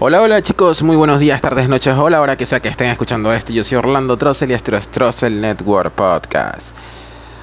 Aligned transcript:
Hola, 0.00 0.22
hola 0.22 0.40
chicos, 0.42 0.84
muy 0.84 0.94
buenos 0.94 1.18
días, 1.18 1.40
tardes, 1.40 1.68
noches, 1.68 1.92
hola, 1.96 2.18
ahora 2.18 2.36
que 2.36 2.46
sea 2.46 2.60
que 2.60 2.68
estén 2.68 2.86
escuchando 2.88 3.32
esto. 3.32 3.52
Yo 3.52 3.64
soy 3.64 3.78
Orlando 3.78 4.16
Trossel 4.16 4.52
y 4.52 4.54
esto 4.54 4.76
es 4.76 4.86
Trossel 4.86 5.40
Network 5.40 5.92
Podcast. 5.92 6.76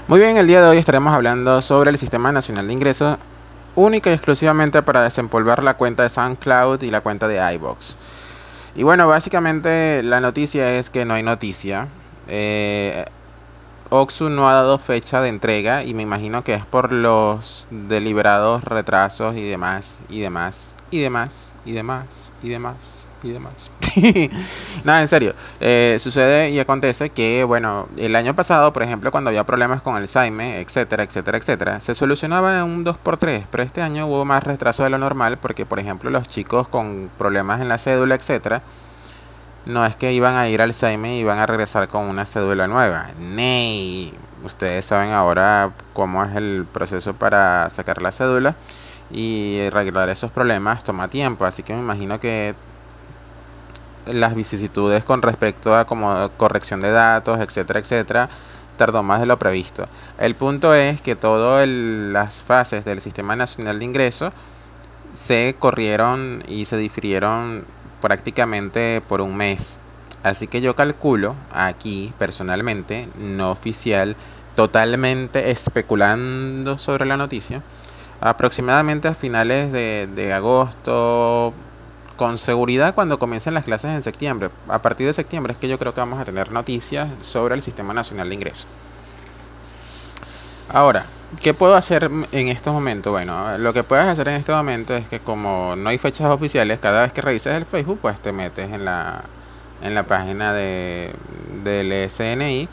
Muy 0.07 0.21
bien, 0.21 0.37
el 0.37 0.47
día 0.47 0.61
de 0.61 0.69
hoy 0.69 0.77
estaremos 0.77 1.13
hablando 1.13 1.61
sobre 1.61 1.91
el 1.91 1.97
Sistema 1.97 2.31
Nacional 2.31 2.65
de 2.67 2.71
Ingresos, 2.71 3.17
única 3.75 4.09
y 4.09 4.13
exclusivamente 4.13 4.81
para 4.83 5.03
desempolvar 5.03 5.65
la 5.65 5.73
cuenta 5.73 6.03
de 6.03 6.09
SoundCloud 6.09 6.81
y 6.83 6.91
la 6.91 7.01
cuenta 7.01 7.27
de 7.27 7.55
iBox. 7.55 7.97
Y 8.77 8.83
bueno, 8.83 9.05
básicamente 9.05 10.01
la 10.01 10.21
noticia 10.21 10.75
es 10.75 10.89
que 10.89 11.03
no 11.03 11.15
hay 11.15 11.23
noticia. 11.23 11.89
Eh, 12.29 13.03
Oxu 13.89 14.29
no 14.29 14.49
ha 14.49 14.53
dado 14.53 14.79
fecha 14.79 15.21
de 15.21 15.29
entrega 15.29 15.83
y 15.83 15.93
me 15.93 16.01
imagino 16.01 16.43
que 16.43 16.55
es 16.55 16.65
por 16.65 16.91
los 16.91 17.67
deliberados 17.69 18.63
retrasos 18.63 19.35
y 19.35 19.43
demás, 19.43 20.03
y 20.09 20.21
demás, 20.21 20.75
y 20.89 21.01
demás, 21.01 21.53
y 21.65 21.71
demás, 21.73 22.31
y 22.41 22.49
demás, 22.49 23.07
y 23.21 23.31
demás. 23.31 23.71
Nada, 24.83 25.01
en 25.01 25.07
serio. 25.07 25.35
Eh, 25.59 25.97
sucede 25.99 26.49
y 26.49 26.59
acontece 26.59 27.11
que, 27.11 27.43
bueno, 27.43 27.87
el 27.95 28.15
año 28.15 28.35
pasado, 28.35 28.73
por 28.73 28.81
ejemplo, 28.81 29.11
cuando 29.11 29.29
había 29.29 29.43
problemas 29.43 29.83
con 29.83 30.07
Saime, 30.07 30.61
etcétera, 30.61 31.03
etcétera, 31.03 31.37
etcétera, 31.37 31.79
se 31.79 31.93
solucionaba 31.93 32.57
en 32.57 32.63
un 32.63 32.85
2x3, 32.85 33.45
pero 33.51 33.63
este 33.63 33.83
año 33.83 34.07
hubo 34.07 34.25
más 34.25 34.43
retraso 34.43 34.83
de 34.83 34.89
lo 34.89 34.97
normal 34.97 35.37
porque, 35.37 35.65
por 35.65 35.79
ejemplo, 35.79 36.09
los 36.09 36.27
chicos 36.27 36.67
con 36.67 37.11
problemas 37.17 37.61
en 37.61 37.69
la 37.69 37.77
cédula, 37.77 38.15
etcétera, 38.15 38.63
no 39.65 39.85
es 39.85 39.95
que 39.95 40.13
iban 40.13 40.35
a 40.35 40.47
ir 40.47 40.61
al 40.61 40.73
Saime 40.73 41.17
y 41.17 41.19
iban 41.21 41.39
a 41.39 41.45
regresar 41.45 41.87
con 41.87 42.03
una 42.03 42.25
cédula 42.25 42.67
nueva. 42.67 43.07
Ney. 43.19 44.13
Ustedes 44.43 44.85
saben 44.85 45.11
ahora 45.11 45.71
cómo 45.93 46.23
es 46.23 46.35
el 46.35 46.67
proceso 46.71 47.15
para 47.15 47.69
sacar 47.71 48.01
la 48.01 48.11
cédula 48.11 48.55
y 49.09 49.59
arreglar 49.67 50.09
esos 50.09 50.31
problemas 50.31 50.83
toma 50.83 51.07
tiempo. 51.07 51.45
Así 51.45 51.63
que 51.63 51.73
me 51.73 51.79
imagino 51.79 52.19
que 52.19 52.53
las 54.05 54.35
vicisitudes 54.35 55.03
con 55.03 55.23
respecto 55.23 55.75
a 55.75 55.85
como 55.85 56.29
corrección 56.37 56.81
de 56.81 56.91
datos, 56.91 57.39
etcétera, 57.39 57.79
etcétera, 57.79 58.29
tardó 58.77 59.01
más 59.01 59.19
de 59.19 59.25
lo 59.25 59.39
previsto. 59.39 59.87
El 60.19 60.35
punto 60.35 60.75
es 60.75 61.01
que 61.01 61.15
todas 61.15 61.67
las 61.67 62.43
fases 62.43 62.85
del 62.85 63.01
Sistema 63.01 63.35
Nacional 63.35 63.79
de 63.79 63.85
Ingresos 63.85 64.33
se 65.15 65.55
corrieron 65.57 66.43
y 66.47 66.65
se 66.65 66.77
difirieron 66.77 67.65
prácticamente 68.05 69.01
por 69.01 69.19
un 69.19 69.35
mes. 69.35 69.79
Así 70.21 70.45
que 70.45 70.61
yo 70.61 70.75
calculo 70.75 71.35
aquí 71.51 72.13
personalmente, 72.19 73.09
no 73.17 73.49
oficial, 73.49 74.15
totalmente 74.55 75.49
especulando 75.49 76.77
sobre 76.77 77.07
la 77.07 77.17
noticia, 77.17 77.63
aproximadamente 78.21 79.07
a 79.07 79.15
finales 79.15 79.71
de, 79.71 80.33
agosto, 80.33 81.51
con 82.15 82.37
seguridad 82.37 82.93
cuando 82.93 83.17
comiencen 83.17 83.55
las 83.55 83.65
clases 83.65 83.89
en 83.95 84.03
septiembre. 84.03 84.51
A 84.67 84.83
partir 84.83 85.07
de 85.07 85.13
septiembre 85.13 85.53
es 85.53 85.57
que 85.57 85.67
yo 85.67 85.79
creo 85.79 85.95
que 85.95 85.99
vamos 85.99 86.19
a 86.19 86.25
tener 86.25 86.51
noticias 86.51 87.09
sobre 87.21 87.55
el 87.55 87.63
Sistema 87.63 87.91
Nacional 87.91 88.29
de 88.29 88.35
Ingresos. 88.35 88.67
Ahora, 90.69 91.07
¿qué 91.41 91.53
puedo 91.53 91.75
hacer 91.75 92.09
en 92.31 92.47
estos 92.47 92.73
momentos? 92.73 93.11
Bueno, 93.11 93.57
lo 93.57 93.73
que 93.73 93.83
puedes 93.83 94.05
hacer 94.05 94.27
en 94.27 94.35
este 94.35 94.51
momento 94.51 94.95
es 94.95 95.07
que 95.07 95.19
como 95.19 95.75
no 95.75 95.89
hay 95.89 95.97
fechas 95.97 96.27
oficiales, 96.27 96.79
cada 96.79 97.01
vez 97.03 97.13
que 97.13 97.21
revises 97.21 97.55
el 97.55 97.65
Facebook, 97.65 97.99
pues 98.01 98.19
te 98.19 98.31
metes 98.31 98.71
en 98.71 98.85
la, 98.85 99.23
en 99.81 99.95
la 99.95 100.03
página 100.03 100.53
de, 100.53 101.13
del 101.63 102.09
SNI 102.09 102.67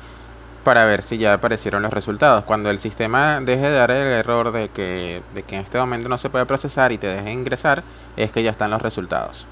para 0.64 0.84
ver 0.84 1.02
si 1.02 1.18
ya 1.18 1.34
aparecieron 1.34 1.82
los 1.82 1.92
resultados. 1.92 2.44
Cuando 2.44 2.70
el 2.70 2.78
sistema 2.78 3.40
deje 3.40 3.68
de 3.68 3.72
dar 3.72 3.90
el 3.90 4.12
error 4.12 4.52
de 4.52 4.68
que, 4.68 5.22
de 5.34 5.42
que 5.42 5.56
en 5.56 5.62
este 5.62 5.78
momento 5.78 6.08
no 6.08 6.18
se 6.18 6.30
puede 6.30 6.46
procesar 6.46 6.92
y 6.92 6.98
te 6.98 7.08
deje 7.08 7.32
ingresar, 7.32 7.82
es 8.16 8.32
que 8.32 8.42
ya 8.42 8.50
están 8.50 8.70
los 8.70 8.82
resultados. 8.82 9.46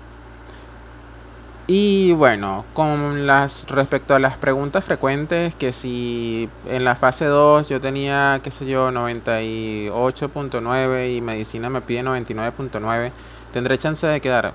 Y 1.66 2.12
bueno, 2.14 2.64
con 2.74 3.26
las 3.26 3.66
respecto 3.68 4.14
a 4.14 4.18
las 4.18 4.36
preguntas 4.36 4.84
frecuentes, 4.84 5.54
que 5.54 5.72
si 5.72 6.48
en 6.68 6.84
la 6.84 6.96
fase 6.96 7.24
2 7.26 7.68
yo 7.68 7.80
tenía, 7.80 8.40
qué 8.42 8.50
sé 8.50 8.66
yo, 8.66 8.90
98.9 8.90 11.16
y 11.16 11.20
medicina 11.20 11.70
me 11.70 11.80
pide 11.80 12.02
99.9, 12.02 13.12
tendré 13.52 13.78
chance 13.78 14.04
de 14.06 14.20
quedar. 14.20 14.52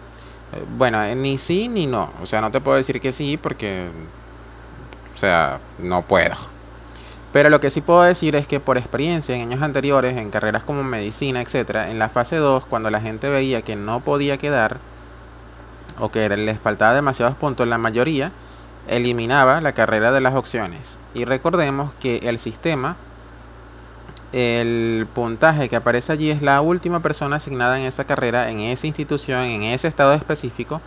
Eh, 0.54 0.64
bueno, 0.78 1.02
eh, 1.04 1.16
ni 1.16 1.38
sí 1.38 1.68
ni 1.70 1.88
no. 1.88 2.12
O 2.22 2.26
sea, 2.26 2.42
no 2.42 2.52
te 2.52 2.60
puedo 2.62 2.78
decir 2.78 3.00
que 3.00 3.12
sí 3.14 3.38
porque, 3.38 3.88
o 5.14 5.18
sea, 5.18 5.60
no 5.80 6.02
puedo. 6.02 6.36
Pero 7.32 7.50
lo 7.50 7.60
que 7.60 7.70
sí 7.70 7.82
puedo 7.82 8.02
decir 8.04 8.36
es 8.36 8.48
que 8.48 8.60
por 8.60 8.78
experiencia 8.78 9.36
en 9.36 9.52
años 9.52 9.62
anteriores, 9.62 10.18
en 10.18 10.32
carreras 10.32 10.64
como 10.64 10.84
medicina, 10.84 11.42
etcétera, 11.42 11.92
en 11.92 12.00
la 12.00 12.10
fase 12.10 12.38
2, 12.38 12.66
cuando 12.66 12.90
la 12.90 13.02
gente 13.02 13.30
veía 13.30 13.62
que 13.62 13.76
no 13.76 14.00
podía 14.02 14.38
quedar, 14.38 14.80
o 16.00 16.10
que 16.10 16.28
les 16.30 16.60
faltaba 16.60 16.94
demasiados 16.94 17.36
puntos, 17.36 17.68
la 17.68 17.78
mayoría 17.78 18.32
eliminaba 18.88 19.62
la 19.62 19.74
carrera 19.74 20.12
de 20.12 20.22
las 20.22 20.36
opciones. 20.36 21.00
Y 21.14 21.26
recordemos 21.26 21.94
que 22.00 22.18
el 22.18 22.40
sistema, 22.40 22.98
el 24.32 25.08
puntaje 25.14 25.70
que 25.70 25.76
aparece 25.76 26.12
allí 26.12 26.30
es 26.30 26.42
la 26.42 26.62
última 26.62 27.02
persona 27.02 27.38
asignada 27.38 27.80
en 27.80 27.86
esa 27.86 28.06
carrera, 28.06 28.50
en 28.50 28.60
esa 28.60 28.88
institución, 28.88 29.42
en 29.42 29.64
ese 29.64 29.88
estado 29.88 30.14
específico. 30.14 30.82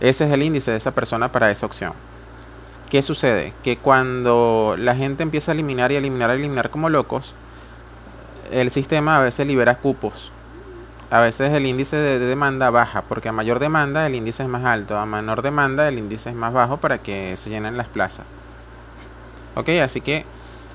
Ese 0.00 0.26
es 0.26 0.32
el 0.32 0.42
índice 0.42 0.70
de 0.70 0.76
esa 0.76 0.92
persona 0.92 1.32
para 1.32 1.50
esa 1.50 1.66
opción. 1.66 1.92
¿Qué 2.90 3.02
sucede? 3.02 3.52
Que 3.62 3.78
cuando 3.78 4.76
la 4.78 4.94
gente 4.94 5.22
empieza 5.22 5.50
a 5.50 5.54
eliminar 5.54 5.90
y 5.90 5.96
eliminar 5.96 6.30
y 6.30 6.34
eliminar 6.34 6.70
como 6.70 6.88
locos, 6.88 7.34
el 8.52 8.70
sistema 8.70 9.16
a 9.16 9.22
veces 9.22 9.44
libera 9.46 9.76
cupos 9.76 10.30
a 11.10 11.20
veces 11.20 11.52
el 11.52 11.66
índice 11.66 11.96
de, 11.96 12.18
demanda 12.18 12.70
baja, 12.70 13.02
porque 13.02 13.28
a 13.28 13.32
mayor 13.32 13.58
demanda 13.58 14.06
el 14.06 14.14
índice 14.14 14.42
es 14.42 14.48
más 14.48 14.64
alto, 14.64 14.98
a 14.98 15.06
menor 15.06 15.42
demanda 15.42 15.88
el 15.88 15.98
índice 15.98 16.30
es 16.30 16.34
más 16.34 16.52
bajo 16.52 16.78
para 16.78 16.98
que 16.98 17.36
se 17.36 17.50
llenen 17.50 17.76
las 17.76 17.88
plazas. 17.88 18.26
Ok, 19.54 19.68
así 19.82 20.00
que 20.00 20.24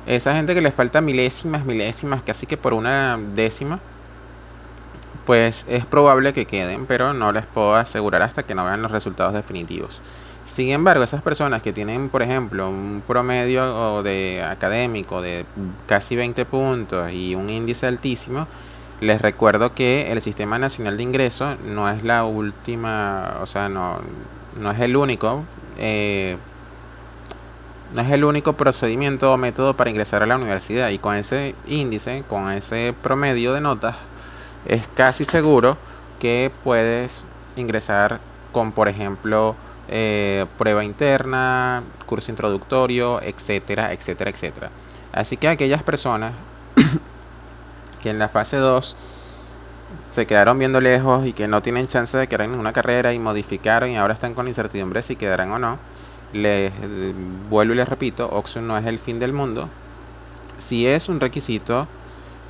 esa 0.06 0.34
gente 0.34 0.56
que 0.56 0.62
le 0.62 0.72
falta 0.72 1.02
milésimas, 1.02 1.66
milésimas, 1.66 2.24
casi 2.24 2.48
que 2.48 2.58
por 2.58 2.74
una 2.74 3.18
décima, 3.18 3.80
pues 5.26 5.66
es 5.70 5.86
probable 5.86 6.34
que 6.34 6.46
queden, 6.46 6.86
pero 6.86 7.14
no 7.14 7.32
les 7.32 7.46
puedo 7.46 7.76
asegurar 7.76 8.22
hasta 8.24 8.44
que 8.44 8.56
no 8.56 8.66
vean 8.66 8.82
los 8.82 8.92
resultados 8.92 9.34
definitivos. 9.34 10.02
Sin 10.46 10.70
embargo, 10.70 11.04
esas 11.04 11.22
personas 11.22 11.62
que 11.62 11.72
tienen, 11.72 12.10
por 12.10 12.24
ejemplo, 12.24 12.68
un 12.70 13.04
promedio 13.06 14.02
de 14.02 14.44
académico 14.44 15.22
de 15.22 15.46
casi 15.86 16.16
20 16.16 16.46
puntos 16.46 17.12
y 17.12 17.36
un 17.36 17.50
índice 17.50 17.86
altísimo, 17.86 18.48
les 19.02 19.20
recuerdo 19.20 19.74
que 19.74 20.12
el 20.12 20.22
Sistema 20.22 20.60
Nacional 20.60 20.96
de 20.96 21.04
Ingresos 21.04 21.60
no 21.60 21.90
es 21.90 22.04
la 22.04 22.24
última, 22.24 23.40
o 23.42 23.48
sea, 23.48 23.68
no, 23.68 24.00
no 24.56 24.72
es 24.72 24.80
el 24.80 24.96
único, 24.96 25.44
eh, 25.80 26.38
no 27.96 28.02
es 28.04 28.12
el 28.12 28.24
único 28.24 28.54
procedimiento 28.54 29.34
o 29.34 29.38
método 29.38 29.76
para 29.76 29.90
ingresar 29.90 30.22
a 30.22 30.28
la 30.28 30.36
universidad. 30.36 30.90
Y 30.90 31.00
con 31.00 31.16
ese 31.16 31.56
índice, 31.66 32.24
con 32.30 32.52
ese 32.52 32.94
promedio 33.02 33.54
de 33.54 33.62
notas, 33.62 33.96
es 34.66 34.88
casi 34.88 35.26
seguro 35.26 35.78
que 36.20 36.52
puedes 36.64 37.26
ingresar 37.56 38.20
con, 38.52 38.72
por 38.72 38.88
ejemplo, 38.88 39.56
eh, 39.88 40.46
prueba 40.60 40.84
interna, 40.84 41.82
curso 42.06 42.32
introductorio, 42.32 43.20
etcétera, 43.20 43.92
etcétera, 43.94 44.30
etcétera. 44.30 44.70
Así 45.12 45.38
que 45.38 45.48
aquellas 45.48 45.82
personas 45.82 46.34
que 48.02 48.10
en 48.10 48.20
la 48.20 48.30
fase 48.30 48.58
2 48.58 48.96
se 50.06 50.26
quedaron 50.26 50.60
viendo 50.60 50.82
lejos 50.82 51.26
y 51.26 51.34
que 51.34 51.48
no 51.48 51.62
tienen 51.62 51.86
chance 51.86 52.18
de 52.18 52.28
quedar 52.28 52.42
en 52.42 52.52
ninguna 52.52 52.74
carrera 52.74 53.14
y 53.14 53.20
modificaron 53.20 53.90
y 53.90 53.98
ahora 53.98 54.14
están 54.14 54.34
con 54.34 54.48
incertidumbre 54.48 55.02
si 55.02 55.16
quedarán 55.16 55.52
o 55.52 55.60
no. 55.60 55.78
Les 56.34 56.72
vuelvo 57.50 57.74
y 57.74 57.78
les 57.78 57.88
repito, 57.88 58.30
Oxford 58.32 58.64
no 58.64 58.78
es 58.78 58.86
el 58.86 59.00
fin 59.00 59.20
del 59.20 59.34
mundo. 59.34 59.70
Si 60.58 60.88
es 60.88 61.10
un 61.10 61.20
requisito 61.20 61.88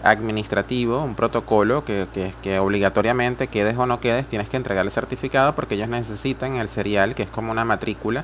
administrativo, 0.04 1.04
un 1.04 1.16
protocolo 1.16 1.86
que, 1.86 2.08
que, 2.14 2.34
que 2.42 2.60
obligatoriamente 2.60 3.48
quedes 3.48 3.78
o 3.78 3.86
no 3.86 4.00
quedes, 4.00 4.28
tienes 4.28 4.50
que 4.50 4.58
entregar 4.58 4.86
el 4.86 4.92
certificado 4.92 5.56
porque 5.56 5.76
ellos 5.76 5.90
necesitan 5.90 6.56
el 6.56 6.70
serial, 6.70 7.16
que 7.16 7.24
es 7.24 7.30
como 7.30 7.52
una 7.52 7.66
matrícula, 7.66 8.24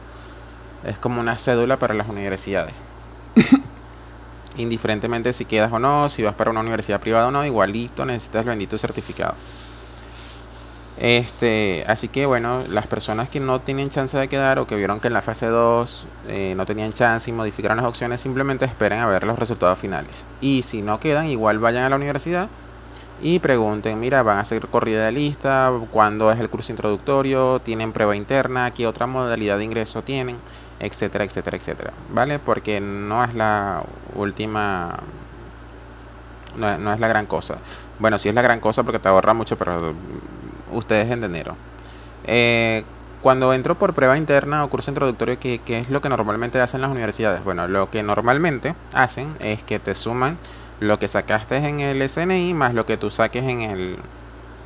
es 0.84 0.98
como 0.98 1.19
una 1.19 1.38
cédula 1.38 1.78
para 1.78 1.94
las 1.94 2.07
universidades. 2.07 2.74
indiferentemente 4.57 5.33
si 5.33 5.45
quedas 5.45 5.71
o 5.71 5.80
no, 5.80 6.09
si 6.09 6.24
vas 6.24 6.36
para 6.36 6.51
una 6.51 6.59
universidad 6.59 7.00
privada 7.00 7.27
o 7.27 7.31
no, 7.31 7.45
igualito 7.45 8.06
necesitas 8.06 8.42
el 8.42 8.50
bendito 8.50 8.77
certificado. 8.77 9.36
Este, 11.00 11.83
así 11.88 12.07
que 12.07 12.25
bueno, 12.25 12.63
las 12.68 12.88
personas 12.88 13.30
que 13.30 13.39
no 13.39 13.62
tienen 13.62 13.89
chance 13.89 14.18
de 14.18 14.27
quedar 14.27 14.57
o 14.57 14.65
que 14.65 14.75
vieron 14.75 15.00
que 15.00 15.07
en 15.07 15.13
la 15.13 15.21
fase 15.21 15.45
2 15.45 16.07
eh, 16.27 16.54
no 16.57 16.65
tenían 16.65 16.92
chance 16.92 17.30
y 17.30 17.33
modificaron 17.33 17.77
las 17.77 17.86
opciones, 17.86 18.19
simplemente 18.19 18.65
esperen 18.65 19.00
a 19.00 19.06
ver 19.06 19.24
los 19.24 19.38
resultados 19.38 19.77
finales. 19.77 20.25
Y 20.42 20.63
si 20.63 20.81
no 20.81 21.00
quedan, 21.00 21.27
igual 21.27 21.59
vayan 21.59 21.83
a 21.83 21.89
la 21.89 21.95
universidad 21.95 22.50
y 23.22 23.40
pregunten, 23.40 24.00
mira, 24.00 24.22
van 24.22 24.38
a 24.38 24.42
hacer 24.42 24.68
corrida 24.68 25.06
de 25.06 25.12
lista, 25.12 25.72
cuándo 25.92 26.31
es 26.31 26.40
el 26.40 26.50
curso 26.50 26.72
introductorio, 26.72 27.60
tienen 27.60 27.92
prueba 27.92 28.16
interna, 28.16 28.72
qué 28.72 28.86
otra 28.86 29.08
modalidad 29.08 29.58
de 29.58 29.64
ingreso 29.64 30.04
tienen, 30.04 30.38
etcétera, 30.80 31.24
etcétera, 31.24 31.58
etcétera, 31.58 31.94
¿vale? 32.14 32.40
Porque 32.40 32.80
no 32.80 33.24
es 33.24 33.34
la 33.34 33.84
última, 34.16 35.00
no, 36.56 36.94
es 36.94 37.00
la 37.00 37.08
gran 37.08 37.25
cosa. 37.25 37.58
Bueno, 38.00 38.18
sí 38.18 38.30
es 38.30 38.36
la 38.36 38.44
gran 38.44 38.60
cosa 38.60 38.84
porque 38.84 39.00
te 39.00 39.08
ahorra 39.08 39.34
mucho, 39.34 39.58
pero 39.58 39.94
ustedes 40.72 41.10
entendieron. 41.10 41.56
Eh, 42.24 42.84
cuando 43.22 43.52
entro 43.52 43.75
por 43.75 43.94
prueba 43.96 44.16
interna 44.16 44.64
o 44.64 44.69
curso 44.69 44.92
introductorio, 44.92 45.40
¿qué, 45.40 45.60
¿qué, 45.60 45.80
es 45.80 45.90
lo 45.90 46.02
que 46.02 46.10
normalmente 46.10 46.62
hacen 46.62 46.81
las 46.81 46.92
universidades? 46.92 47.44
Bueno, 47.44 47.68
lo 47.68 47.90
que 47.90 48.04
normalmente 48.04 48.75
hacen 48.94 49.36
es 49.40 49.64
que 49.64 49.80
te 49.80 49.96
suman 49.96 50.38
lo 50.80 51.00
que 51.00 51.08
sacaste 51.08 51.58
en 51.58 51.80
el 51.80 52.08
SNI 52.08 52.54
más 52.54 52.74
lo 52.74 52.86
que 52.86 52.98
tú 52.98 53.10
saques 53.10 53.44
en 53.44 53.62
el, 53.62 53.98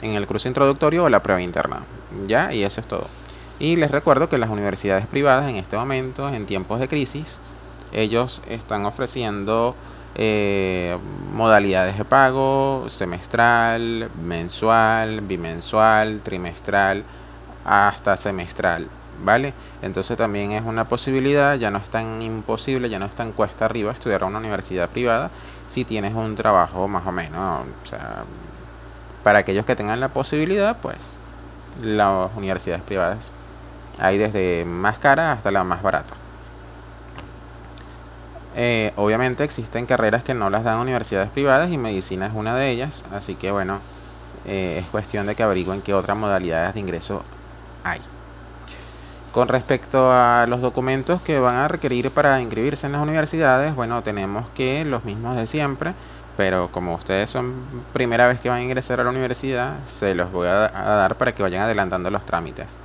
en 0.02 0.12
el 0.12 0.28
curso 0.28 0.48
introductorio 0.48 1.06
o 1.06 1.10
la 1.10 1.24
prueba 1.24 1.42
interna. 1.42 1.84
¿Ya? 2.28 2.54
Y 2.54 2.64
eso 2.64 2.82
es 2.82 2.88
todo. 2.88 3.08
Y 3.60 3.76
les 3.76 3.92
recuerdo 3.92 4.28
que 4.28 4.38
las 4.38 4.50
universidades 4.50 5.06
privadas 5.06 5.50
en 5.50 5.58
este 5.58 5.78
momento, 5.78 6.28
en 6.30 6.46
tiempos 6.46 6.80
de 6.80 6.88
crisis, 6.88 7.40
ellos 7.92 8.42
están 8.48 8.86
ofreciendo 8.86 9.76
eh, 10.16 10.98
modalidades 11.32 11.98
de 11.98 12.04
pago 12.04 12.86
semestral, 12.90 14.10
mensual, 14.22 15.22
bimensual, 15.22 16.22
trimestral, 16.24 17.04
hasta 17.64 18.18
semestral. 18.18 18.88
¿Vale? 19.24 19.54
Entonces 19.82 20.18
también 20.18 20.52
es 20.52 20.64
una 20.64 20.88
posibilidad, 20.88 21.56
ya 21.56 21.70
no 21.70 21.78
es 21.78 21.90
tan 21.90 22.22
imposible, 22.22 22.90
ya 22.90 22.98
no 22.98 23.06
es 23.06 23.16
tan 23.16 23.32
cuesta 23.34 23.66
arriba 23.66 23.92
estudiar 23.92 24.24
a 24.24 24.26
una 24.26 24.40
universidad 24.40 24.90
privada 24.90 25.30
si 25.68 25.86
tienes 25.86 26.16
un 26.16 26.36
trabajo 26.36 26.88
más 26.88 27.06
o 27.06 27.12
menos. 27.12 27.66
O 27.84 27.86
sea, 27.86 28.24
para 29.24 29.40
aquellos 29.40 29.66
que 29.66 29.76
tengan 29.76 30.00
la 30.00 30.10
posibilidad, 30.10 30.78
pues 30.78 31.18
las 31.84 32.32
universidades 32.36 32.84
privadas 32.84 33.32
hay 34.00 34.18
desde 34.18 34.66
más 34.66 34.98
cara 34.98 35.34
hasta 35.34 35.52
la 35.52 35.64
más 35.64 35.84
barata. 35.84 36.16
Eh, 38.56 38.92
obviamente 38.98 39.44
existen 39.44 39.86
carreras 39.86 40.24
que 40.24 40.34
no 40.34 40.50
las 40.50 40.64
dan 40.64 40.80
universidades 40.80 41.30
privadas 41.30 41.72
y 41.72 41.78
medicina 41.78 42.26
es 42.26 42.34
una 42.34 42.56
de 42.56 42.70
ellas, 42.72 43.06
así 43.14 43.36
que 43.36 43.52
bueno, 43.52 43.80
eh, 44.46 44.80
es 44.84 44.90
cuestión 44.90 45.28
de 45.28 45.36
que 45.36 45.44
averigüen 45.44 45.82
qué 45.82 45.94
otras 45.94 46.18
modalidades 46.18 46.74
de 46.74 46.80
ingreso 46.82 47.24
hay. 47.84 48.02
Con 49.32 49.48
respecto 49.48 50.12
a 50.12 50.46
los 50.48 50.62
documentos 50.62 51.22
que 51.22 51.40
van 51.40 51.56
a 51.56 51.68
requerir 51.68 52.12
para 52.12 52.42
inscribirse 52.42 52.86
en 52.86 52.92
las 52.92 53.02
universidades, 53.02 53.74
bueno, 53.76 54.04
tenemos 54.04 54.48
que 54.50 54.84
los 54.84 55.06
mismos 55.06 55.38
de 55.38 55.48
siempre, 55.48 55.94
pero 56.36 56.70
como 56.72 56.96
ustedes 56.96 57.30
son 57.30 57.54
primera 57.94 58.28
vez 58.28 58.42
que 58.42 58.50
van 58.50 58.60
a 58.60 58.64
ingresar 58.64 59.00
a 59.00 59.04
la 59.06 59.10
universidad, 59.10 59.84
se 59.86 60.16
los 60.16 60.32
voy 60.32 60.48
a 60.48 60.70
dar 60.70 61.16
para 61.16 61.34
que 61.34 61.44
vayan 61.44 61.64
adelantando 61.64 62.10
los 62.10 62.26
trámites. 62.26 62.80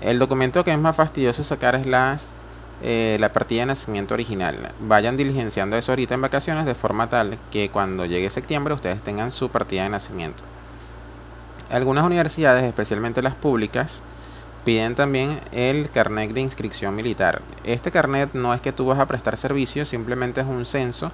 El 0.00 0.18
documento 0.18 0.64
que 0.64 0.72
es 0.72 0.78
más 0.78 0.96
fastidioso 0.96 1.42
sacar 1.42 1.76
es 1.76 1.86
las 1.86 2.34
eh, 2.82 3.16
la 3.20 3.32
partida 3.32 3.60
de 3.60 3.66
nacimiento 3.66 4.14
original. 4.14 4.72
Vayan 4.80 5.16
diligenciando 5.16 5.76
eso 5.76 5.92
ahorita 5.92 6.14
en 6.14 6.20
vacaciones 6.20 6.66
de 6.66 6.74
forma 6.74 7.08
tal 7.08 7.38
que 7.50 7.70
cuando 7.70 8.04
llegue 8.04 8.28
septiembre 8.28 8.74
ustedes 8.74 9.00
tengan 9.02 9.30
su 9.30 9.48
partida 9.48 9.84
de 9.84 9.88
nacimiento. 9.90 10.44
Algunas 11.70 12.04
universidades, 12.04 12.64
especialmente 12.64 13.22
las 13.22 13.34
públicas, 13.36 14.02
piden 14.64 14.94
también 14.94 15.40
el 15.52 15.90
carnet 15.90 16.32
de 16.32 16.40
inscripción 16.40 16.94
militar. 16.94 17.42
Este 17.64 17.90
carnet 17.90 18.30
no 18.34 18.54
es 18.54 18.60
que 18.60 18.72
tú 18.72 18.86
vas 18.86 18.98
a 18.98 19.06
prestar 19.06 19.36
servicio, 19.36 19.84
simplemente 19.84 20.40
es 20.40 20.46
un 20.46 20.64
censo 20.64 21.12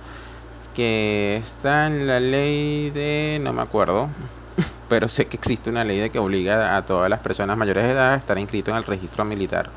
que 0.75 1.37
está 1.37 1.87
en 1.89 2.07
la 2.07 2.21
ley 2.21 2.91
de, 2.91 3.41
no 3.43 3.53
me 3.53 3.63
acuerdo, 3.63 4.09
pero 4.89 5.09
sé 5.09 5.27
que 5.27 5.37
existe 5.37 5.71
una 5.71 5.85
ley 5.85 5.99
de 5.99 6.11
que 6.11 6.19
obliga 6.19 6.77
a 6.77 6.87
todas 6.87 7.11
las 7.11 7.21
personas 7.21 7.57
mayores 7.57 7.85
de 7.85 7.91
edad 7.91 8.15
a 8.15 8.17
estar 8.17 8.39
inscritos 8.39 8.73
en 8.73 8.79
el 8.79 8.85
registro 8.85 9.25
militar. 9.25 9.71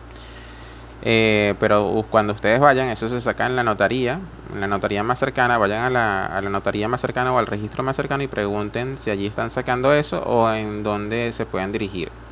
Eh, 1.06 1.56
pero 1.60 2.06
cuando 2.10 2.32
ustedes 2.32 2.62
vayan, 2.62 2.88
eso 2.88 3.10
se 3.10 3.20
saca 3.20 3.46
en 3.46 3.58
la 3.58 3.64
notaría, 3.64 4.20
en 4.54 4.62
la 4.62 4.68
notaría 4.68 5.04
más 5.04 5.20
cercana, 5.20 5.58
vayan 5.58 5.84
a 5.84 5.90
la, 5.90 6.26
a 6.28 6.42
la 6.42 6.50
notaría 6.50 6.88
más 6.88 7.02
cercana 7.02 7.34
o 7.34 7.38
al 7.40 7.48
registro 7.48 7.84
más 7.84 7.98
cercano 7.98 8.24
y 8.24 8.28
pregunten 8.28 8.98
si 8.98 9.10
allí 9.10 9.26
están 9.26 9.50
sacando 9.50 9.94
eso 9.94 10.24
o 10.24 10.50
en 10.54 10.84
dónde 10.84 11.34
se 11.34 11.46
pueden 11.46 11.74
dirigir. 11.74 12.23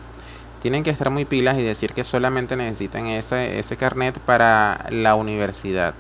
Tienen 0.62 0.84
que 0.84 0.92
estar 0.92 1.10
muy 1.10 1.26
pilas 1.26 1.58
y 1.58 1.64
decir 1.64 1.94
que 1.94 2.04
solamente 2.04 2.56
necesitan 2.56 3.08
ese, 3.08 3.58
ese 3.58 3.78
carnet 3.78 4.20
para 4.20 4.86
la 4.92 5.16
universidad. 5.16 5.96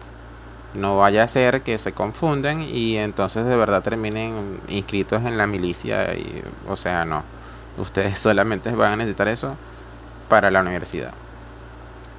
No 0.76 0.98
vaya 0.98 1.24
a 1.24 1.28
ser 1.28 1.64
que 1.64 1.80
se 1.80 1.94
confunden 1.94 2.62
y 2.62 2.98
entonces 2.98 3.46
de 3.46 3.56
verdad 3.56 3.82
terminen 3.82 4.60
inscritos 4.70 5.26
en 5.26 5.38
la 5.38 5.48
milicia. 5.48 6.14
Y, 6.14 6.44
o 6.70 6.76
sea, 6.76 7.06
no. 7.06 7.24
Ustedes 7.80 8.20
solamente 8.20 8.70
van 8.70 8.94
a 8.94 8.96
necesitar 8.98 9.28
eso 9.28 9.58
para 10.30 10.52
la 10.52 10.62
universidad. 10.62 11.12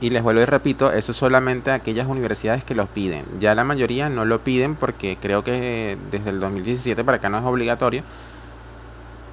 Y 0.01 0.11
les 0.11 0.25
vuelvo 0.25 0.41
y 0.41 0.45
repito, 0.47 0.91
eso 0.93 1.13
es 1.13 1.17
solamente 1.17 1.71
aquellas 1.71 2.09
universidades 2.09 2.65
que 2.65 2.75
lo 2.75 2.87
piden. 2.87 3.25
Ya 3.39 3.55
la 3.55 3.63
mayoría 3.63 4.09
no 4.09 4.25
lo 4.25 4.41
piden 4.41 4.75
porque 4.75 5.17
creo 5.17 5.45
que 5.45 5.97
desde 6.11 6.31
el 6.31 6.41
2017 6.41 7.05
para 7.05 7.19
acá 7.19 7.29
no 7.29 7.39
es 7.39 7.45
obligatorio. 7.45 8.03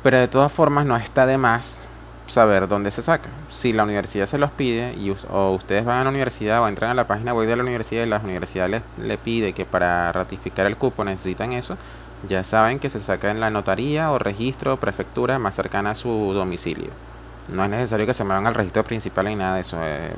Pero 0.03 0.19
de 0.19 0.27
todas 0.27 0.53
formas 0.53 0.85
no 0.85 0.95
está 0.95 1.25
de 1.25 1.39
más 1.39 1.88
saber 2.29 2.67
dónde 2.67 2.91
se 2.91 3.01
saca. 3.01 3.29
Si 3.49 3.73
la 3.73 3.83
universidad 3.83 4.25
se 4.25 4.37
los 4.37 4.51
pide 4.51 4.93
y 4.93 5.13
o 5.29 5.51
ustedes 5.51 5.85
van 5.85 5.99
a 5.99 6.03
la 6.03 6.09
universidad 6.09 6.61
o 6.61 6.67
entran 6.67 6.91
a 6.91 6.93
la 6.93 7.07
página 7.07 7.33
web 7.33 7.47
de 7.47 7.55
la 7.55 7.63
universidad 7.63 8.03
y 8.03 8.09
la 8.09 8.19
universidad 8.19 8.69
les, 8.69 8.81
le 8.97 9.17
pide 9.17 9.53
que 9.53 9.65
para 9.65 10.11
ratificar 10.11 10.65
el 10.65 10.77
cupo 10.77 11.03
necesitan 11.03 11.53
eso, 11.53 11.77
ya 12.27 12.43
saben 12.43 12.79
que 12.79 12.89
se 12.89 12.99
saca 12.99 13.31
en 13.31 13.39
la 13.39 13.49
notaría 13.49 14.11
o 14.11 14.19
registro 14.19 14.73
o 14.73 14.77
prefectura 14.77 15.39
más 15.39 15.55
cercana 15.55 15.91
a 15.91 15.95
su 15.95 16.09
domicilio. 16.33 16.89
No 17.47 17.63
es 17.63 17.69
necesario 17.69 18.05
que 18.05 18.13
se 18.13 18.23
muevan 18.23 18.47
al 18.47 18.53
registro 18.53 18.83
principal 18.83 19.25
ni 19.25 19.35
nada 19.35 19.55
de 19.55 19.61
eso. 19.61 19.77
Eh, 19.83 20.13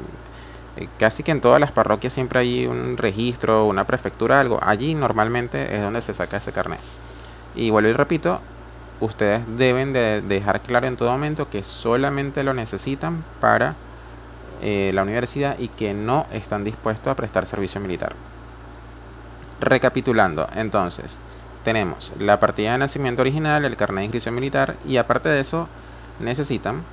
eh, 0.78 0.88
casi 0.98 1.24
que 1.24 1.32
en 1.32 1.42
todas 1.42 1.60
las 1.60 1.72
parroquias 1.72 2.14
siempre 2.14 2.40
hay 2.40 2.66
un 2.66 2.98
registro, 2.98 3.66
una 3.66 3.86
prefectura, 3.86 4.40
algo. 4.40 4.60
Allí 4.62 4.96
normalmente 4.96 5.76
es 5.76 5.82
donde 5.82 6.02
se 6.02 6.14
saca 6.14 6.38
ese 6.38 6.52
carnet. 6.52 6.80
Y 7.56 7.70
vuelvo 7.70 7.90
y 7.90 7.94
repito, 7.94 8.42
ustedes 9.02 9.42
deben 9.58 9.92
de 9.92 10.22
dejar 10.22 10.62
claro 10.62 10.88
en 10.88 10.96
todo 10.96 11.12
momento 11.12 11.50
que 11.50 11.64
solamente 11.64 12.44
lo 12.44 12.54
necesitan 12.54 13.24
para 13.42 13.76
eh, 14.62 14.92
la 14.94 15.02
universidad 15.02 15.58
y 15.60 15.68
que 15.68 15.94
no 15.94 16.28
están 16.32 16.64
dispuestos 16.64 17.12
a 17.12 17.16
prestar 17.16 17.48
servicio 17.48 17.82
militar. 17.82 18.14
Recapitulando, 19.60 20.48
entonces, 20.56 21.20
tenemos 21.64 22.14
la 22.20 22.40
partida 22.40 22.72
de 22.72 22.78
nacimiento 22.78 23.22
original, 23.22 23.66
el 23.66 23.76
carnet 23.76 24.02
de 24.02 24.06
inscripción 24.06 24.36
militar 24.36 24.76
y 24.86 24.98
aparte 24.98 25.30
de 25.30 25.40
eso 25.40 25.68
necesitan 26.20 26.84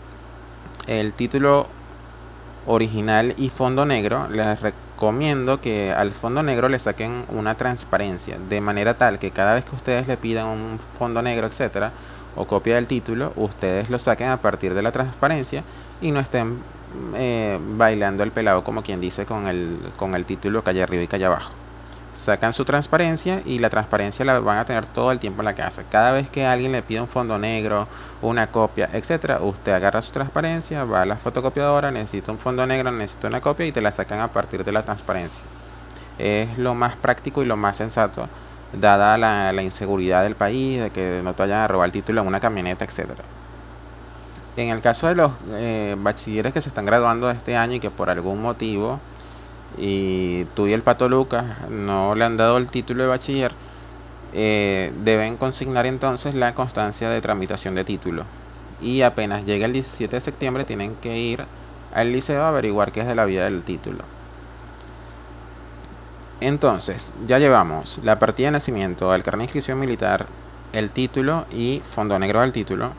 el 0.86 1.14
título 1.14 1.66
original 2.66 3.34
y 3.36 3.50
fondo 3.50 3.84
negro, 3.84 4.28
les 4.28 4.58
recomiendo 4.98 5.60
que 5.60 5.92
al 5.92 6.10
fondo 6.10 6.42
negro 6.42 6.68
le 6.68 6.76
saquen 6.80 7.24
una 7.28 7.54
transparencia, 7.54 8.36
de 8.36 8.60
manera 8.60 8.94
tal 8.94 9.20
que 9.20 9.30
cada 9.30 9.54
vez 9.54 9.64
que 9.64 9.76
ustedes 9.76 10.08
le 10.08 10.16
pidan 10.16 10.48
un 10.48 10.80
fondo 10.98 11.22
negro, 11.22 11.46
etcétera, 11.46 11.92
o 12.34 12.46
copia 12.46 12.74
del 12.74 12.88
título, 12.88 13.32
ustedes 13.36 13.90
lo 13.90 14.00
saquen 14.00 14.30
a 14.30 14.38
partir 14.38 14.74
de 14.74 14.82
la 14.82 14.90
transparencia 14.90 15.62
y 16.00 16.10
no 16.10 16.18
estén 16.18 16.58
eh, 17.14 17.60
bailando 17.76 18.24
el 18.24 18.32
pelado 18.32 18.64
como 18.64 18.82
quien 18.82 19.00
dice 19.00 19.24
con 19.24 19.46
el, 19.46 19.78
con 19.96 20.16
el 20.16 20.26
título 20.26 20.64
hay 20.64 20.80
arriba 20.80 21.04
y 21.04 21.14
hay 21.14 21.22
abajo 21.22 21.52
sacan 22.12 22.52
su 22.52 22.64
transparencia 22.64 23.42
y 23.44 23.58
la 23.58 23.70
transparencia 23.70 24.24
la 24.24 24.40
van 24.40 24.58
a 24.58 24.64
tener 24.64 24.86
todo 24.86 25.12
el 25.12 25.20
tiempo 25.20 25.42
en 25.42 25.46
la 25.46 25.54
casa. 25.54 25.84
Cada 25.90 26.12
vez 26.12 26.28
que 26.30 26.46
alguien 26.46 26.72
le 26.72 26.82
pide 26.82 27.00
un 27.00 27.08
fondo 27.08 27.38
negro, 27.38 27.86
una 28.22 28.48
copia, 28.48 28.88
etcétera, 28.92 29.40
usted 29.40 29.72
agarra 29.72 30.02
su 30.02 30.12
transparencia, 30.12 30.84
va 30.84 31.02
a 31.02 31.06
la 31.06 31.16
fotocopiadora, 31.16 31.90
necesita 31.90 32.32
un 32.32 32.38
fondo 32.38 32.66
negro, 32.66 32.90
necesita 32.90 33.28
una 33.28 33.40
copia 33.40 33.66
y 33.66 33.72
te 33.72 33.80
la 33.80 33.92
sacan 33.92 34.20
a 34.20 34.28
partir 34.28 34.64
de 34.64 34.72
la 34.72 34.82
transparencia. 34.82 35.42
Es 36.18 36.58
lo 36.58 36.74
más 36.74 36.96
práctico 36.96 37.42
y 37.42 37.46
lo 37.46 37.56
más 37.56 37.76
sensato, 37.76 38.28
dada 38.72 39.16
la, 39.16 39.62
inseguridad 39.62 40.24
del 40.24 40.34
país, 40.34 40.80
de 40.80 40.90
que 40.90 41.20
no 41.22 41.34
te 41.34 41.42
vayan 41.44 41.60
a 41.60 41.68
robar 41.68 41.86
el 41.86 41.92
título 41.92 42.20
en 42.22 42.26
una 42.26 42.40
camioneta, 42.40 42.84
etcétera. 42.84 43.24
En 44.56 44.70
el 44.70 44.80
caso 44.80 45.06
de 45.06 45.14
los 45.14 45.30
eh, 45.52 45.94
bachilleres 45.96 46.52
que 46.52 46.60
se 46.60 46.68
están 46.68 46.84
graduando 46.84 47.30
este 47.30 47.56
año 47.56 47.74
y 47.74 47.80
que 47.80 47.92
por 47.92 48.10
algún 48.10 48.42
motivo 48.42 48.98
y 49.78 50.44
tú 50.54 50.66
y 50.66 50.72
el 50.72 50.82
Pato 50.82 51.08
Lucas 51.08 51.44
no 51.70 52.14
le 52.14 52.24
han 52.24 52.36
dado 52.36 52.56
el 52.58 52.70
título 52.70 53.02
de 53.02 53.08
bachiller, 53.08 53.52
eh, 54.32 54.92
deben 55.02 55.36
consignar 55.36 55.86
entonces 55.86 56.34
la 56.34 56.54
constancia 56.54 57.08
de 57.08 57.20
tramitación 57.20 57.74
de 57.74 57.84
título. 57.84 58.24
Y 58.80 59.02
apenas 59.02 59.44
llegue 59.44 59.64
el 59.64 59.72
17 59.72 60.16
de 60.16 60.20
septiembre 60.20 60.64
tienen 60.64 60.94
que 60.96 61.18
ir 61.18 61.44
al 61.94 62.12
liceo 62.12 62.42
a 62.42 62.48
averiguar 62.48 62.92
qué 62.92 63.00
es 63.00 63.06
de 63.06 63.14
la 63.14 63.24
vida 63.24 63.44
del 63.44 63.62
título. 63.62 64.04
Entonces, 66.40 67.12
ya 67.26 67.38
llevamos 67.38 67.98
la 68.04 68.20
partida 68.20 68.46
de 68.48 68.52
nacimiento, 68.52 69.12
el 69.12 69.24
carnet 69.24 69.40
de 69.40 69.44
inscripción 69.46 69.78
militar, 69.78 70.26
el 70.72 70.92
título 70.92 71.46
y 71.50 71.82
fondo 71.84 72.16
negro 72.18 72.42
del 72.42 72.52
título. 72.52 72.92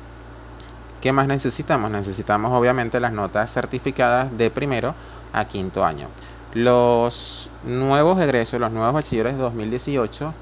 ¿Qué 1.00 1.14
más 1.14 1.28
necesitamos? 1.28 1.90
Necesitamos 1.90 2.52
obviamente 2.52 3.00
las 3.00 3.14
notas 3.14 3.54
certificadas 3.54 4.38
de 4.38 4.50
primero 4.50 4.94
a 5.32 5.46
quinto 5.46 5.86
año. 5.86 6.08
Los 6.54 7.50
nuevos 7.64 8.20
egresos, 8.20 8.60
los 8.60 8.72
nuevos 8.72 8.94
bachilleres 8.94 9.34
de 9.34 9.40
2018, 9.40 10.34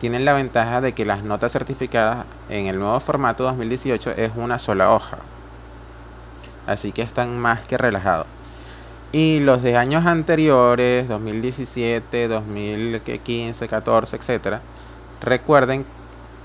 tienen 0.00 0.24
la 0.24 0.32
ventaja 0.32 0.80
de 0.80 0.94
que 0.94 1.04
las 1.04 1.22
notas 1.22 1.52
certificadas 1.52 2.26
en 2.48 2.66
el 2.66 2.80
nuevo 2.80 2.98
formato 2.98 3.44
2018 3.44 4.14
es 4.16 4.32
una 4.34 4.58
sola 4.58 4.92
hoja. 4.92 5.18
Así 6.66 6.90
que 6.90 7.02
están 7.02 7.38
más 7.38 7.64
que 7.66 7.78
relajados. 7.78 8.26
Y 9.12 9.38
los 9.38 9.62
de 9.62 9.76
años 9.76 10.06
anteriores, 10.06 11.08
2017, 11.08 12.26
2015, 12.26 13.68
14, 13.68 14.16
etc., 14.16 14.58
recuerden 15.20 15.86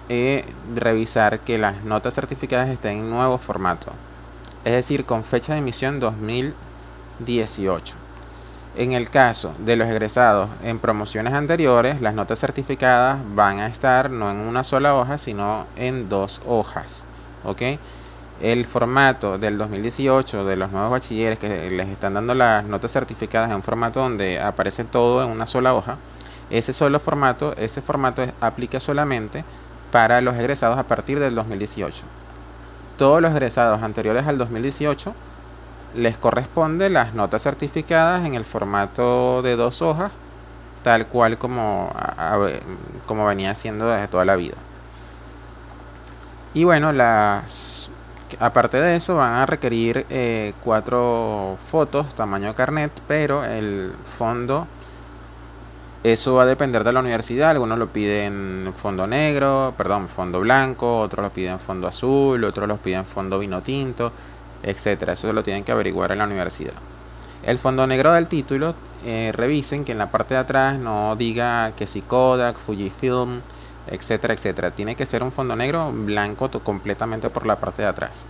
eh, 0.08 0.46
revisar 0.76 1.40
que 1.40 1.58
las 1.58 1.84
notas 1.84 2.14
certificadas 2.14 2.70
estén 2.70 3.00
en 3.00 3.10
nuevo 3.10 3.40
formato. 3.40 3.92
es 4.66 4.74
decir, 4.74 5.06
con 5.06 5.24
fecha 5.24 5.54
de 5.54 5.60
emisión 5.60 6.00
2018. 6.00 8.09
En 8.80 8.94
el 8.94 9.10
caso 9.10 9.54
de 9.58 9.76
los 9.76 9.90
egresados 9.90 10.50
en 10.64 10.80
promociones 10.80 11.34
anteriores, 11.34 12.00
las 12.00 12.14
notas 12.14 12.40
certificadas 12.40 13.20
van 13.36 13.60
a 13.60 13.68
estar 13.68 14.10
no 14.10 14.32
en 14.32 14.38
una 14.38 14.64
sola 14.64 14.96
hoja, 14.96 15.18
sino 15.18 15.68
en 15.76 16.08
dos 16.08 16.42
hojas. 16.48 17.04
¿ok? 17.44 17.62
El 18.40 18.66
formato 18.66 19.38
del 19.38 19.58
2018 19.58 20.46
de 20.46 20.56
los 20.56 20.72
nuevos 20.72 20.92
bachilleres 20.92 21.38
que 21.40 21.70
les 21.70 21.90
están 21.90 22.14
dando 22.14 22.34
las 22.34 22.64
notas 22.64 22.94
certificadas 22.94 23.50
en 23.50 23.58
un 23.58 23.64
formato 23.64 24.00
donde 24.00 24.40
aparece 24.40 24.86
todo 24.86 25.26
en 25.26 25.30
una 25.30 25.46
sola 25.46 25.74
hoja, 25.74 25.98
ese 26.50 26.72
solo 26.72 27.02
formato, 27.02 27.54
ese 27.58 27.82
formato 27.82 28.26
aplica 28.40 28.80
solamente 28.80 29.44
para 29.92 30.22
los 30.22 30.38
egresados 30.38 30.78
a 30.78 30.84
partir 30.84 31.20
del 31.20 31.36
2018. 31.36 32.06
Todos 32.96 33.22
los 33.22 33.32
egresados 33.32 33.84
anteriores 33.84 34.26
al 34.26 34.38
2018 34.38 35.14
les 35.96 36.18
corresponde 36.18 36.90
las 36.90 37.14
notas 37.14 37.44
certificadas 37.44 38.26
en 38.26 38.36
el 38.36 38.46
formato 38.46 39.42
de 39.42 39.56
dos 39.56 39.82
hojas, 39.82 40.12
tal 40.84 41.08
cual 41.08 41.38
como, 41.38 41.92
como 43.06 43.26
venía 43.26 43.56
siendo 43.56 43.88
desde 43.88 44.08
toda 44.08 44.26
la 44.26 44.36
vida. 44.36 44.56
Y 46.54 46.64
bueno, 46.64 46.92
las 46.92 47.90
aparte 48.40 48.78
de 48.78 48.96
eso 48.96 49.16
van 49.16 49.34
a 49.34 49.46
requerir 49.46 50.06
eh, 50.10 50.54
cuatro 50.64 51.58
fotos 51.66 52.14
tamaño 52.14 52.54
carnet, 52.54 52.92
pero 53.08 53.44
el 53.44 53.94
fondo 54.18 54.68
eso 56.04 56.36
va 56.36 56.44
a 56.44 56.46
depender 56.46 56.84
de 56.84 56.94
la 56.94 57.00
universidad. 57.02 57.52
Algunos 57.52 57.78
lo 57.78 57.88
piden 57.88 58.74
fondo 58.78 59.06
negro, 59.08 59.74
perdón, 59.78 60.08
fondo 60.08 60.40
blanco, 60.40 61.00
otros 61.00 61.24
lo 61.24 61.30
piden 61.32 61.60
fondo 61.60 61.88
azul, 61.88 62.44
otros 62.44 62.68
lo 62.68 62.78
piden 62.78 63.06
fondo 63.06 63.40
vino 63.40 63.62
tinto, 63.62 64.12
etcétera. 64.64 65.14
Eso 65.14 65.32
lo 65.34 65.44
tienen 65.44 65.64
que 65.64 65.72
averiguar 65.72 66.12
en 66.12 66.20
la 66.20 66.26
universidad. 66.26 66.74
El 67.44 67.58
fondo 67.60 67.88
negro 67.88 68.14
del 68.14 68.28
título, 68.28 68.76
eh, 69.06 69.32
revisen 69.34 69.86
que 69.86 69.94
en 69.94 69.98
la 69.98 70.12
parte 70.12 70.34
de 70.34 70.42
atrás 70.42 70.78
no 70.78 71.16
diga 71.16 71.72
que 71.78 71.88
si 71.88 72.02
Kodak, 72.02 72.58
Fujifilm, 72.58 73.42
etcétera, 73.88 74.34
etcétera. 74.34 74.72
Tiene 74.72 74.96
que 74.96 75.06
ser 75.06 75.24
un 75.24 75.32
fondo 75.32 75.56
negro 75.56 75.92
blanco 75.92 76.50
completamente 76.64 77.30
por 77.30 77.46
la 77.46 77.58
parte 77.58 77.82
de 77.82 77.88
atrás. 77.88 78.26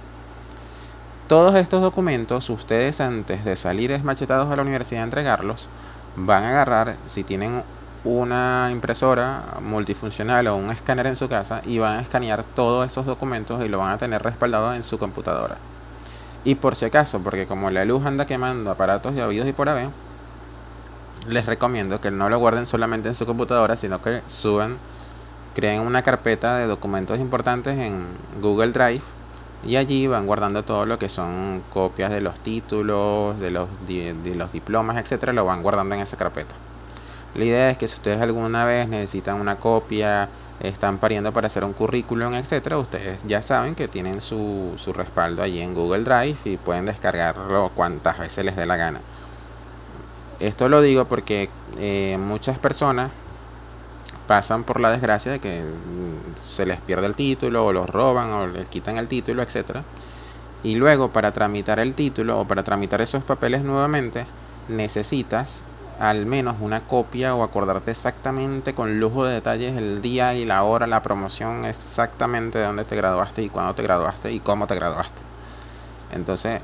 Todos 1.28 1.56
estos 1.56 1.82
documentos, 1.82 2.50
ustedes 2.50 3.02
antes 3.02 3.46
de 3.46 3.56
salir 3.56 3.92
desmachetados 3.92 4.52
a 4.52 4.56
la 4.56 4.62
universidad 4.64 5.02
a 5.02 5.06
entregarlos, 5.06 5.70
van 6.16 6.44
a 6.44 6.50
agarrar, 6.50 6.96
si 7.06 7.24
tienen 7.24 7.64
una 8.04 8.70
impresora 8.72 9.58
multifuncional 9.62 10.48
o 10.48 10.56
un 10.56 10.72
escáner 10.72 11.06
en 11.06 11.16
su 11.16 11.28
casa, 11.28 11.62
y 11.66 11.78
van 11.78 12.00
a 12.00 12.02
escanear 12.02 12.44
todos 12.44 12.86
esos 12.86 13.06
documentos 13.06 13.64
y 13.64 13.68
lo 13.68 13.78
van 13.78 13.92
a 13.92 13.98
tener 13.98 14.24
respaldado 14.24 14.74
en 14.74 14.84
su 14.84 14.98
computadora. 14.98 15.58
Y 16.46 16.56
por 16.56 16.76
si 16.76 16.86
acaso, 16.86 17.20
porque 17.20 17.46
como 17.46 17.70
la 17.70 17.86
luz 17.86 18.06
anda 18.06 18.26
quemando 18.26 18.72
aparatos 18.72 19.16
y 19.16 19.22
oídos 19.22 19.48
y 19.48 19.54
por 19.54 19.70
haber, 19.70 19.90
les 21.28 21.46
recomiendo 21.46 22.00
que 22.00 22.12
no 22.12 22.30
lo 22.30 22.40
guarden 22.40 22.66
solamente 22.66 23.10
en 23.10 23.16
su 23.16 23.26
computadora, 23.26 23.76
sino 23.78 24.02
que 24.02 24.22
suban, 24.28 24.78
creen 25.54 25.82
una 25.82 26.02
carpeta 26.02 26.58
de 26.58 26.68
documentos 26.68 27.20
importantes 27.20 27.78
en 27.78 28.06
Google 28.42 28.72
Drive 28.72 29.04
y 29.66 29.76
allí 29.76 30.08
van 30.08 30.26
guardando 30.26 30.64
todo 30.64 30.86
lo 30.86 30.98
que 30.98 31.10
son 31.10 31.64
copias 31.72 32.12
de 32.12 32.22
los 32.22 32.40
títulos, 32.40 33.38
de 33.40 33.52
los, 33.52 33.68
de, 33.88 34.36
los 34.36 34.52
diplomas, 34.52 34.98
etcétera, 34.98 35.34
lo 35.34 35.46
van 35.46 35.62
guardando 35.62 35.96
en 35.96 36.02
esa 36.02 36.16
carpeta. 36.16 36.56
La 37.36 37.46
idea 37.46 37.70
es 37.70 37.78
que 37.78 37.88
si 37.88 37.96
ustedes 37.96 38.22
alguna 38.22 38.66
vez 38.66 38.88
necesitan 38.88 39.40
una 39.40 39.58
copia, 39.58 40.30
están 40.60 40.98
pariendo 40.98 41.32
para 41.32 41.48
hacer 41.48 41.64
un 41.64 41.74
currículum, 41.74 42.34
etcétera, 42.34 42.78
ustedes 42.78 43.20
ya 43.28 43.42
saben 43.42 43.76
que 43.76 43.88
tienen 43.88 44.20
su, 44.20 44.74
su 44.78 44.92
respaldo 44.94 45.42
allí 45.42 45.62
en 45.62 45.74
Google 45.74 46.04
Drive 46.04 46.38
y 46.46 46.58
pueden 46.58 46.86
descargarlo 46.86 47.72
cuantas 47.76 48.20
veces 48.20 48.44
les 48.44 48.56
dé 48.56 48.66
la 48.66 48.76
gana. 48.76 49.00
Esto 50.40 50.70
lo 50.70 50.82
digo 50.82 51.06
porque 51.06 51.50
eh, 51.78 52.18
muchas 52.20 52.58
personas 52.60 53.12
pasan 54.28 54.64
por 54.64 54.80
la 54.80 54.92
desgracia 54.92 55.32
de 55.32 55.40
que 55.40 55.62
mm, 55.62 56.40
se 56.40 56.66
les 56.66 56.80
pierde 56.82 57.08
el 57.08 57.16
título 57.16 57.66
o 57.66 57.74
los 57.74 57.90
roban 57.90 58.32
o 58.32 58.48
les 58.48 58.68
quitan 58.68 58.98
el 58.98 59.10
título, 59.10 59.42
etc. 59.42 59.80
Y 60.64 60.76
luego 60.76 61.10
para 61.10 61.32
tramitar 61.32 61.80
el 61.80 61.94
título 61.94 62.40
o 62.40 62.46
para 62.46 62.64
tramitar 62.64 63.02
esos 63.02 63.24
papeles 63.24 63.64
nuevamente 63.64 64.26
necesitas 64.68 65.64
al 66.00 66.26
menos 66.26 66.58
una 66.62 66.82
copia 66.82 67.36
o 67.36 67.44
acordarte 67.44 67.92
exactamente 67.92 68.74
con 68.74 69.00
lujo 69.00 69.26
de 69.26 69.34
detalles 69.34 69.76
el 69.78 70.02
día 70.02 70.34
y 70.34 70.46
la 70.46 70.64
hora, 70.64 70.88
la 70.88 71.04
promoción, 71.04 71.66
exactamente 71.66 72.58
de 72.58 72.66
dónde 72.66 72.86
te 72.86 72.96
graduaste 72.96 73.44
y 73.44 73.50
cuándo 73.50 73.76
te 73.76 73.84
graduaste 73.84 74.32
y 74.32 74.40
cómo 74.40 74.66
te 74.66 74.76
graduaste. 74.76 75.22
Entonces, 76.14 76.62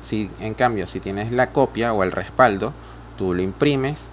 si 0.00 0.30
en 0.40 0.54
cambio, 0.54 0.86
si 0.86 1.00
tienes 1.00 1.30
la 1.30 1.50
copia 1.50 1.92
o 1.92 2.02
el 2.02 2.12
respaldo, 2.12 2.72
tú 3.16 3.34
lo 3.34 3.42
imprimes 3.42 4.10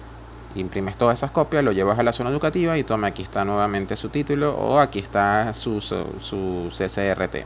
imprimes 0.54 0.96
todas 0.96 1.18
esas 1.18 1.30
copias, 1.30 1.62
lo 1.62 1.72
llevas 1.72 1.98
a 1.98 2.02
la 2.02 2.12
zona 2.12 2.30
educativa 2.30 2.76
y 2.76 2.84
toma, 2.84 3.08
aquí 3.08 3.22
está 3.22 3.44
nuevamente 3.44 3.96
su 3.96 4.08
título 4.08 4.54
o 4.56 4.80
aquí 4.80 4.98
está 4.98 5.52
su, 5.52 5.80
su, 5.80 6.68
CCRT. 6.70 7.44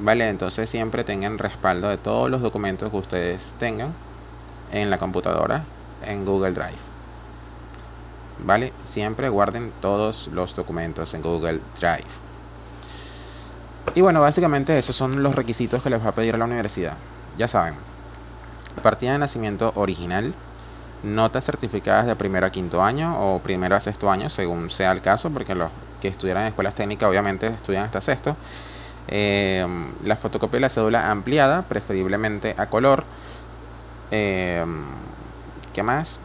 ¿Vale? 0.00 0.28
Entonces 0.28 0.68
siempre 0.68 1.04
tengan 1.04 1.38
respaldo 1.38 1.88
de 1.88 1.96
todos 1.96 2.30
los 2.30 2.42
documentos 2.42 2.90
que 2.90 2.96
ustedes 2.96 3.54
tengan 3.58 3.92
en 4.72 4.90
la 4.90 4.98
computadora, 4.98 5.64
en 6.02 6.24
Google 6.24 6.52
Drive. 6.52 6.94
¿Vale? 8.44 8.72
Siempre 8.84 9.28
guarden 9.28 9.72
todos 9.80 10.28
los 10.28 10.54
documentos 10.54 11.14
en 11.14 11.22
Google 11.22 11.60
Drive. 11.78 12.04
Y 13.94 14.00
bueno, 14.00 14.20
básicamente 14.20 14.76
esos 14.76 14.96
son 14.96 15.22
los 15.22 15.34
requisitos 15.34 15.82
que 15.82 15.90
les 15.90 16.04
va 16.04 16.08
a 16.08 16.14
pedir 16.14 16.34
a 16.34 16.38
la 16.38 16.46
universidad. 16.46 16.94
Ya 17.38 17.46
saben, 17.46 17.74
partida 18.82 19.12
de 19.12 19.18
nacimiento 19.18 19.72
original, 19.76 20.34
notas 21.04 21.44
certificadas 21.44 22.06
de 22.06 22.16
primero 22.16 22.46
a 22.46 22.50
quinto 22.50 22.82
año 22.82 23.14
o 23.18 23.38
primero 23.38 23.76
a 23.76 23.80
sexto 23.80 24.10
año, 24.10 24.30
según 24.30 24.70
sea 24.70 24.90
el 24.92 25.00
caso, 25.00 25.30
porque 25.30 25.54
los 25.54 25.70
que 26.00 26.08
estudian 26.08 26.38
en 26.38 26.46
escuelas 26.46 26.74
técnicas 26.74 27.08
obviamente 27.08 27.46
estudian 27.46 27.84
hasta 27.84 28.00
sexto. 28.00 28.36
Eh, 29.06 29.66
la 30.04 30.16
fotocopia 30.16 30.56
de 30.56 30.60
la 30.62 30.68
cédula 30.70 31.10
ampliada, 31.10 31.62
preferiblemente 31.62 32.54
a 32.56 32.66
color. 32.66 33.04
Eh, 34.10 34.64
¿Qué 35.74 35.82
más? 35.82 36.20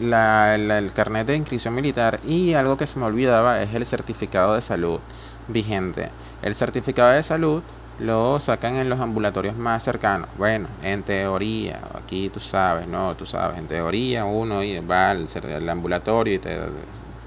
el 0.00 0.92
carnet 0.94 1.26
de 1.28 1.36
inscripción 1.36 1.74
militar 1.74 2.18
y 2.26 2.54
algo 2.54 2.76
que 2.76 2.88
se 2.88 2.98
me 2.98 3.04
olvidaba 3.04 3.62
es 3.62 3.72
el 3.74 3.86
certificado 3.86 4.54
de 4.54 4.62
salud 4.62 4.98
vigente. 5.46 6.08
El 6.40 6.56
certificado 6.56 7.12
de 7.12 7.22
salud 7.22 7.62
lo 8.00 8.40
sacan 8.40 8.76
en 8.76 8.88
los 8.88 8.98
ambulatorios 8.98 9.56
más 9.56 9.84
cercanos. 9.84 10.28
Bueno, 10.38 10.68
en 10.82 11.02
teoría, 11.02 11.80
aquí 11.94 12.30
tú 12.30 12.40
sabes, 12.40 12.88
¿no? 12.88 13.14
Tú 13.14 13.26
sabes, 13.26 13.58
en 13.58 13.68
teoría 13.68 14.24
uno 14.24 14.60
va 14.90 15.10
al, 15.10 15.68
ambulatorio 15.68 16.34
y 16.34 16.38
te 16.38 16.58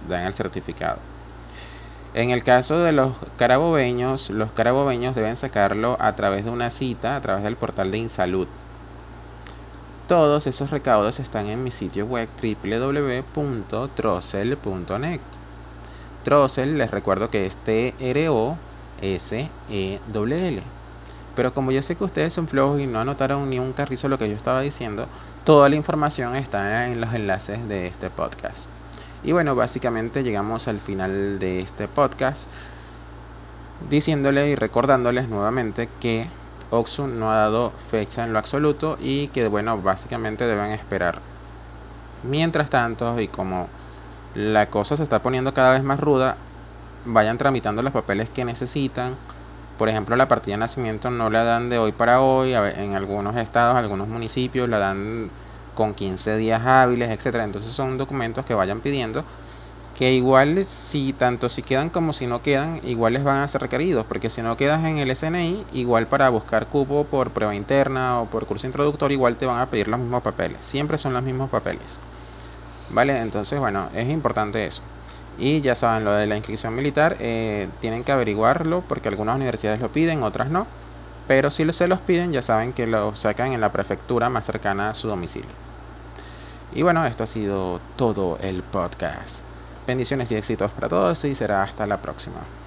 dan 0.09 0.25
el 0.25 0.33
certificado. 0.33 0.97
En 2.13 2.31
el 2.31 2.43
caso 2.43 2.79
de 2.79 2.91
los 2.91 3.13
carabobeños, 3.37 4.29
los 4.31 4.51
carabobeños 4.51 5.15
deben 5.15 5.35
sacarlo 5.35 5.97
a 5.99 6.13
través 6.13 6.43
de 6.43 6.51
una 6.51 6.69
cita, 6.69 7.15
a 7.15 7.21
través 7.21 7.43
del 7.43 7.55
portal 7.55 7.91
de 7.91 7.99
Insalud. 7.99 8.47
Todos 10.07 10.45
esos 10.45 10.69
recaudos 10.69 11.19
están 11.19 11.47
en 11.47 11.63
mi 11.63 11.71
sitio 11.71 12.05
web 12.05 12.29
www.trocel.net. 12.39 15.19
Trocel, 16.23 16.77
les 16.77 16.91
recuerdo 16.91 17.31
que 17.31 17.47
es 17.47 17.55
T-R-O 17.55 18.55
S-E-L. 19.01 20.61
Pero 21.35 21.53
como 21.55 21.71
yo 21.71 21.81
sé 21.81 21.95
que 21.95 22.03
ustedes 22.03 22.33
son 22.33 22.47
flojos 22.47 22.79
y 22.79 22.85
no 22.85 22.99
anotaron 22.99 23.49
ni 23.49 23.57
un 23.57 23.73
carrizo 23.73 24.07
lo 24.07 24.19
que 24.19 24.29
yo 24.29 24.35
estaba 24.35 24.61
diciendo, 24.61 25.07
toda 25.43 25.69
la 25.69 25.75
información 25.75 26.35
está 26.35 26.85
en 26.85 27.01
los 27.01 27.11
enlaces 27.13 27.67
de 27.67 27.87
este 27.87 28.11
podcast. 28.11 28.69
Y 29.23 29.31
bueno, 29.31 29.55
básicamente 29.55 30.21
llegamos 30.21 30.67
al 30.67 30.79
final 30.79 31.39
de 31.39 31.61
este 31.61 31.87
podcast 31.87 32.47
diciéndole 33.89 34.49
y 34.49 34.55
recordándoles 34.55 35.29
nuevamente 35.29 35.89
que 35.99 36.27
Oxu 36.71 37.07
no 37.07 37.31
ha 37.31 37.35
dado 37.35 37.71
fecha 37.89 38.23
en 38.23 38.33
lo 38.33 38.39
absoluto 38.39 38.97
y 38.99 39.27
que 39.27 39.47
bueno, 39.47 39.81
básicamente 39.81 40.45
deben 40.45 40.71
esperar. 40.71 41.19
Mientras 42.23 42.69
tanto, 42.69 43.19
y 43.19 43.27
como 43.27 43.67
la 44.33 44.69
cosa 44.69 44.97
se 44.97 45.03
está 45.03 45.21
poniendo 45.21 45.53
cada 45.53 45.73
vez 45.73 45.83
más 45.83 45.99
ruda, 45.99 46.37
vayan 47.05 47.37
tramitando 47.37 47.81
los 47.81 47.93
papeles 47.93 48.29
que 48.29 48.45
necesitan. 48.45 49.15
Por 49.77 49.89
ejemplo, 49.89 50.15
la 50.15 50.27
partida 50.27 50.55
de 50.55 50.59
nacimiento 50.59 51.11
no 51.11 51.29
la 51.29 51.43
dan 51.43 51.69
de 51.69 51.77
hoy 51.77 51.91
para 51.91 52.21
hoy, 52.21 52.53
en 52.53 52.95
algunos 52.95 53.35
estados, 53.35 53.75
algunos 53.75 54.07
municipios 54.07 54.69
la 54.69 54.79
dan 54.79 55.29
con 55.75 55.93
15 55.93 56.37
días 56.37 56.65
hábiles, 56.65 57.09
etcétera. 57.09 57.43
Entonces 57.43 57.73
son 57.73 57.97
documentos 57.97 58.45
que 58.45 58.53
vayan 58.53 58.79
pidiendo 58.79 59.23
que 59.95 60.11
igual 60.13 60.65
si 60.65 61.13
tanto 61.13 61.47
si 61.47 61.61
quedan 61.61 61.89
como 61.89 62.11
si 62.11 62.27
no 62.27 62.41
quedan, 62.41 62.81
igual 62.83 63.13
les 63.13 63.23
van 63.23 63.37
a 63.37 63.47
ser 63.47 63.61
requeridos, 63.61 64.05
porque 64.05 64.29
si 64.29 64.41
no 64.41 64.57
quedas 64.57 64.83
en 64.83 64.97
el 64.97 65.15
SNI, 65.15 65.65
igual 65.73 66.07
para 66.07 66.27
buscar 66.29 66.67
cupo 66.67 67.05
por 67.05 67.31
prueba 67.31 67.55
interna 67.55 68.19
o 68.19 68.25
por 68.25 68.45
curso 68.45 68.67
introductorio, 68.67 69.15
igual 69.15 69.37
te 69.37 69.45
van 69.45 69.61
a 69.61 69.67
pedir 69.67 69.87
los 69.87 69.99
mismos 69.99 70.21
papeles, 70.21 70.57
siempre 70.61 70.97
son 70.97 71.13
los 71.13 71.23
mismos 71.23 71.49
papeles. 71.49 71.99
¿Vale? 72.89 73.19
Entonces, 73.19 73.59
bueno, 73.59 73.89
es 73.95 74.09
importante 74.09 74.65
eso. 74.65 74.81
Y 75.37 75.61
ya 75.61 75.75
saben, 75.75 76.03
lo 76.03 76.11
de 76.11 76.27
la 76.27 76.37
inscripción 76.37 76.75
militar, 76.75 77.17
eh, 77.19 77.67
tienen 77.79 78.03
que 78.03 78.11
averiguarlo 78.11 78.81
porque 78.81 79.09
algunas 79.09 79.35
universidades 79.35 79.81
lo 79.81 79.91
piden, 79.91 80.23
otras 80.23 80.49
no. 80.49 80.67
Pero 81.27 81.49
si 81.49 81.71
se 81.73 81.87
los 81.87 82.01
piden, 82.01 82.31
ya 82.31 82.41
saben 82.41 82.73
que 82.73 82.85
lo 82.85 83.15
sacan 83.15 83.53
en 83.53 83.61
la 83.61 83.71
prefectura 83.71 84.29
más 84.29 84.45
cercana 84.45 84.89
a 84.89 84.93
su 84.93 85.07
domicilio. 85.07 85.49
Y 86.73 86.83
bueno, 86.83 87.05
esto 87.05 87.23
ha 87.23 87.27
sido 87.27 87.79
todo 87.95 88.37
el 88.41 88.61
podcast. 88.61 89.43
Bendiciones 89.87 90.31
y 90.31 90.35
éxitos 90.35 90.71
para 90.71 90.89
todos 90.89 91.23
y 91.25 91.35
será 91.35 91.61
hasta 91.63 91.85
la 91.85 92.01
próxima. 92.01 92.64